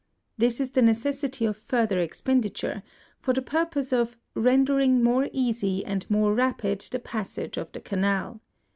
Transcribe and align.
This 0.35 0.59
is 0.59 0.71
the 0.71 0.81
necessity 0.81 1.45
of 1.45 1.55
further 1.55 1.99
expenditure, 1.99 2.81
for 3.19 3.35
the 3.35 3.41
purpose 3.43 3.93
of 3.93 4.17
"rendering 4.33 5.03
more 5.03 5.29
easy 5.31 5.85
and 5.85 6.09
more 6.09 6.33
rapid 6.33 6.79
the 6.89 6.97
passage 6.97 7.55
of 7.55 7.71
the 7.71 7.81
Canal.'' 7.81 8.41